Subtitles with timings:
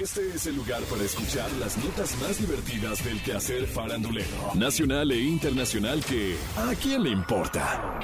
[0.00, 5.20] Este es el lugar para escuchar las notas más divertidas del quehacer farandulero, nacional e
[5.20, 7.98] internacional que ¿a quién le importa?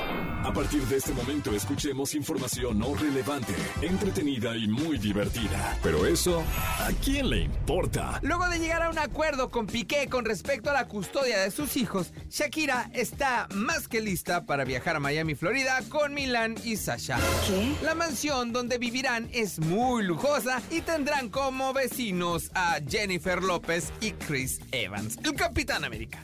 [0.45, 5.79] A partir de este momento escuchemos información no relevante, entretenida y muy divertida.
[5.83, 6.45] Pero eso,
[6.81, 8.19] ¿a quién le importa?
[8.23, 11.79] Luego de llegar a un acuerdo con Piqué con respecto a la custodia de sus
[11.79, 17.19] hijos, Shakira está más que lista para viajar a Miami, Florida con Milan y Sasha.
[17.47, 17.73] ¿Qué?
[17.83, 24.13] La mansión donde vivirán es muy lujosa y tendrán como vecinos a Jennifer López y
[24.13, 26.19] Chris Evans, el Capitán América.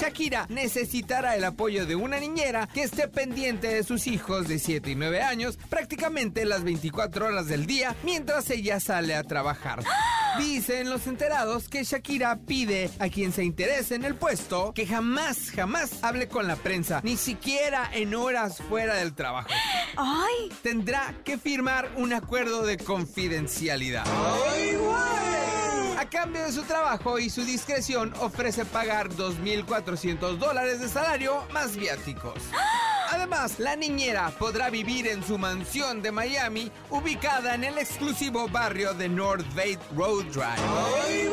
[0.00, 4.92] Shakira necesitará el apoyo de una niñera que esté pendiente de sus hijos de 7
[4.92, 9.80] y 9 años prácticamente las 24 horas del día mientras ella sale a trabajar.
[10.38, 15.50] Dicen los enterados que Shakira pide a quien se interese en el puesto que jamás,
[15.50, 19.48] jamás hable con la prensa, ni siquiera en horas fuera del trabajo.
[19.96, 20.50] ¡Ay!
[20.62, 24.04] Tendrá que firmar un acuerdo de confidencialidad.
[25.98, 31.76] A cambio de su trabajo y su discreción, ofrece pagar 2.400 dólares de salario más
[31.76, 32.40] viáticos.
[33.18, 38.94] Además, la niñera podrá vivir en su mansión de Miami, ubicada en el exclusivo barrio
[38.94, 41.28] de North Bay Road Drive.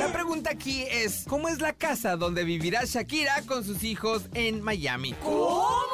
[0.00, 4.60] La pregunta aquí es, ¿cómo es la casa donde vivirá Shakira con sus hijos en
[4.60, 5.14] Miami?
[5.22, 5.91] ¿Cómo?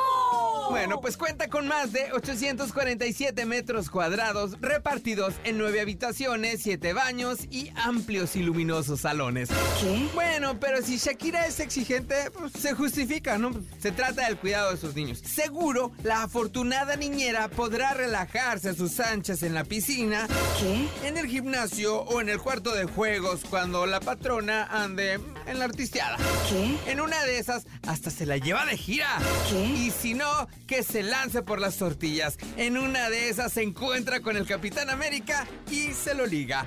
[0.71, 7.39] Bueno, pues cuenta con más de 847 metros cuadrados repartidos en nueve habitaciones, siete baños
[7.51, 9.49] y amplios y luminosos salones.
[9.81, 10.09] ¿Qué?
[10.15, 13.51] Bueno, pero si Shakira es exigente, pues, se justifica, ¿no?
[13.81, 15.19] Se trata del cuidado de sus niños.
[15.19, 20.27] Seguro, la afortunada niñera podrá relajarse a sus anchas en la piscina,
[20.61, 21.09] ¿Qué?
[21.09, 25.65] en el gimnasio o en el cuarto de juegos cuando la patrona ande en la
[25.65, 26.17] artisteada.
[26.49, 26.77] ¿Qué?
[26.91, 29.19] En una de esas, hasta se la lleva de gira.
[29.51, 29.65] ¿Qué?
[29.65, 32.39] Y si no, que se lance por las tortillas.
[32.57, 36.65] En una de esas se encuentra con el Capitán América y se lo liga.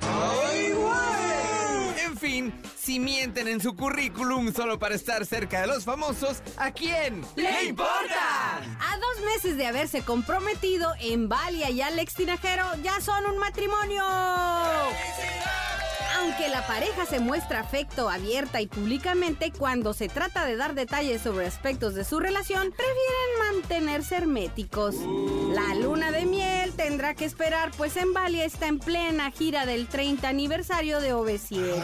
[2.04, 6.70] En fin, si mienten en su currículum solo para estar cerca de los famosos, ¿a
[6.72, 8.58] quién le importa?
[8.58, 14.04] A dos meses de haberse comprometido, Embalia y Alex Tinajero ya son un matrimonio.
[16.22, 21.20] Aunque la pareja se muestra afecto abierta y públicamente, cuando se trata de dar detalles
[21.20, 24.94] sobre aspectos de su relación, prefieren mantenerse herméticos.
[25.52, 30.28] La luna de miel tendrá que esperar, pues Embalia está en plena gira del 30
[30.28, 31.80] aniversario de OV7.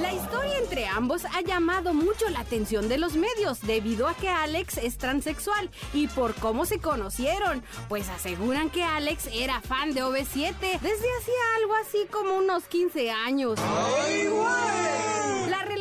[0.00, 4.28] La historia entre ambos ha llamado mucho la atención de los medios debido a que
[4.28, 10.02] Alex es transexual y por cómo se conocieron, pues aseguran que Alex era fan de
[10.02, 13.58] OV7 desde hacía algo así como unos 15 años.
[13.58, 15.17] La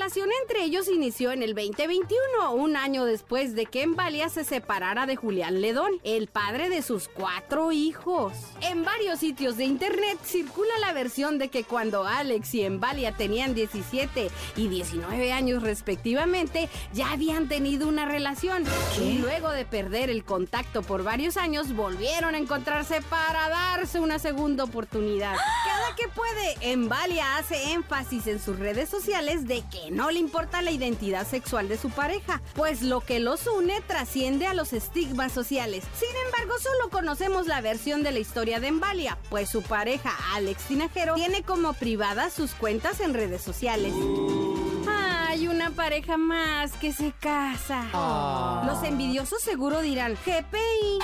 [0.07, 5.05] relación entre ellos inició en el 2021, un año después de que Embalia se separara
[5.05, 8.31] de Julián Ledón, el padre de sus cuatro hijos.
[8.61, 13.53] En varios sitios de internet circula la versión de que cuando Alex y Embalia tenían
[13.53, 18.63] 17 y 19 años respectivamente, ya habían tenido una relación.
[19.01, 24.19] Y luego de perder el contacto por varios años, volvieron a encontrarse para darse una
[24.19, 25.35] segunda oportunidad.
[25.65, 30.61] Cada que puede, Embalia hace énfasis en sus redes sociales de que no le importa
[30.61, 35.31] la identidad sexual de su pareja, pues lo que los une trasciende a los estigmas
[35.31, 35.83] sociales.
[35.99, 40.65] Sin embargo, solo conocemos la versión de la historia de Embalia, pues su pareja, Alex
[40.65, 43.91] Tinajero, tiene como privadas sus cuentas en redes sociales.
[44.87, 47.87] Hay una pareja más que se casa.
[48.67, 50.99] Los envidiosos seguro dirán, GPI.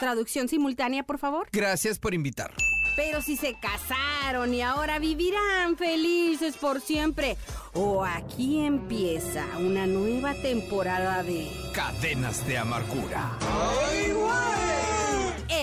[0.00, 1.48] Traducción simultánea, por favor.
[1.50, 2.52] Gracias por invitar.
[2.98, 7.36] Pero si se casaron y ahora vivirán felices por siempre.
[7.72, 11.48] O aquí empieza una nueva temporada de...
[11.72, 13.38] Cadenas de amargura.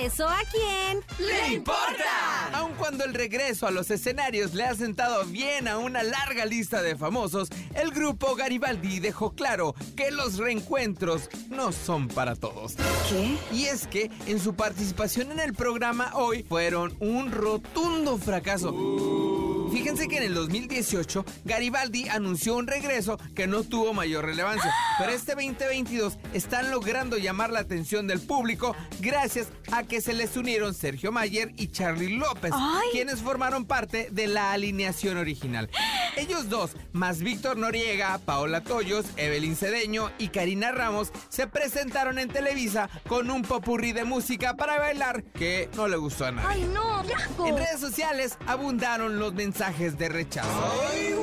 [0.05, 0.99] ¿Eso a quién?
[1.17, 2.51] ¡Le importa!
[2.53, 6.83] Aun cuando el regreso a los escenarios le ha sentado bien a una larga lista
[6.83, 12.75] de famosos, el grupo Garibaldi dejó claro que los reencuentros no son para todos.
[13.09, 13.35] ¿Qué?
[13.51, 19.44] Y es que en su participación en el programa hoy fueron un rotundo fracaso.
[19.71, 25.11] Fíjense que en el 2018 Garibaldi anunció un regreso que no tuvo mayor relevancia, pero
[25.11, 30.73] este 2022 están logrando llamar la atención del público gracias a que se les unieron
[30.73, 32.89] Sergio Mayer y Charlie López, ¡Ay!
[32.91, 35.69] quienes formaron parte de la alineación original.
[36.15, 42.29] Ellos dos, más Víctor Noriega, Paola Toyos, Evelyn Cedeño y Karina Ramos, se presentaron en
[42.29, 46.47] Televisa con un popurrí de música para bailar que no le gustó a nadie.
[46.49, 47.03] ¡Ay, no!
[47.05, 47.47] ¡Qué asco!
[47.47, 49.54] En redes sociales abundaron los mensajes
[49.97, 51.14] de rechazo.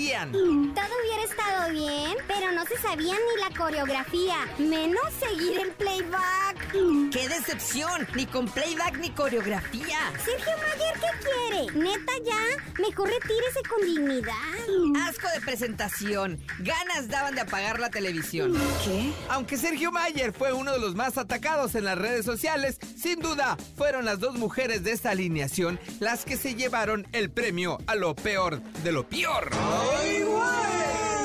[0.00, 0.32] Hacían.
[0.32, 6.72] Todo hubiera estado bien, pero no se sabía ni la coreografía, menos seguir el playback.
[7.12, 8.08] ¡Qué decepción!
[8.14, 9.98] Ni con playback ni coreografía.
[10.24, 11.78] Sergio Mayer, ¿qué quiere?
[11.78, 15.06] Neta ya, mejor retírese con dignidad.
[15.06, 16.40] Asco de presentación.
[16.60, 18.54] Ganas daban de apagar la televisión.
[18.84, 19.12] ¿Qué?
[19.28, 23.58] Aunque Sergio Mayer fue uno de los más atacados en las redes sociales, sin duda
[23.76, 28.14] fueron las dos mujeres de esta alineación las que se llevaron el premio a lo
[28.14, 29.50] peor de lo peor.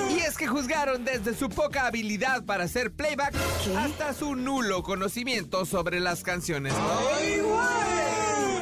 [0.09, 3.33] Y es que juzgaron desde su poca habilidad para hacer playback
[3.77, 6.73] hasta su nulo conocimiento sobre las canciones.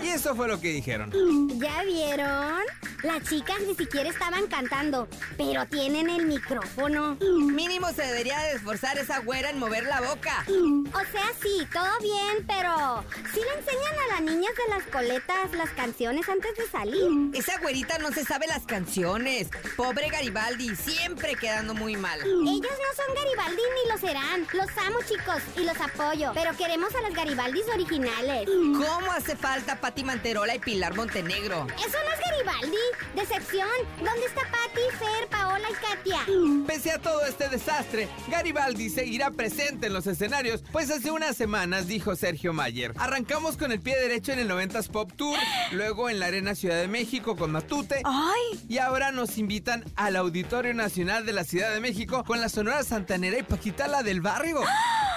[0.03, 1.11] Y eso fue lo que dijeron.
[1.59, 2.61] ¿Ya vieron?
[3.03, 7.17] Las chicas ni siquiera estaban cantando, pero tienen el micrófono.
[7.19, 10.45] Mínimo se debería de esforzar esa güera en mover la boca.
[10.47, 13.03] O sea, sí, todo bien, pero
[13.33, 17.31] sí le enseñan a las niñas de las coletas las canciones antes de salir.
[17.33, 19.49] Esa güerita no se sabe las canciones.
[19.75, 22.21] Pobre Garibaldi, siempre quedando muy mal.
[22.21, 24.47] Ellos no son Garibaldi ni lo serán.
[24.53, 28.47] Los amo, chicos, y los apoyo, pero queremos a las Garibaldis originales.
[28.47, 31.67] ¿Cómo hace falta Pati Manterola y Pilar Montenegro?
[31.77, 32.77] Eso no es Garibaldi.
[33.15, 33.67] Decepción.
[33.97, 36.19] ¿Dónde está Patti, Fer, Paola y Katia?
[36.67, 41.87] Pese a todo este desastre, Garibaldi seguirá presente en los escenarios, pues hace unas semanas
[41.87, 42.93] dijo Sergio Mayer.
[42.97, 45.37] Arrancamos con el pie derecho en el 90s Pop Tour,
[45.71, 48.65] luego en la Arena Ciudad de México con Matute, ¡Ay!
[48.67, 52.83] y ahora nos invitan al Auditorio Nacional de la Ciudad de México con la Sonora
[52.83, 54.61] Santanera y Paquita la del Barrio.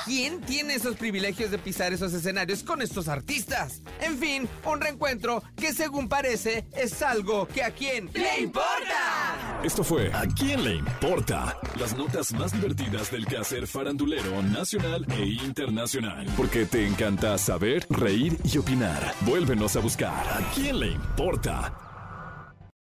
[0.07, 3.83] ¿Quién tiene esos privilegios de pisar esos escenarios con estos artistas?
[4.01, 9.61] En fin, un reencuentro que según parece es algo que a quien le importa.
[9.65, 11.59] Esto fue ¿A quién le importa?
[11.77, 16.25] Las notas más divertidas del quehacer farandulero nacional e internacional.
[16.37, 19.13] Porque te encanta saber, reír y opinar.
[19.23, 21.86] Vuélvenos a buscar ¿A quién le importa?